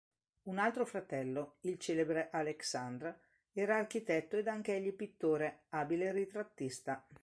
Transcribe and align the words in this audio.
Un 0.45 0.57
altro 0.57 0.83
fratello, 0.83 1.57
il 1.59 1.77
celebre 1.77 2.29
Aleksandr, 2.31 3.15
era 3.53 3.77
architetto 3.77 4.35
ed 4.35 4.47
anch'egli 4.47 4.93
pittore, 4.93 5.65
abile 5.69 6.11
ritrattista. 6.11 7.05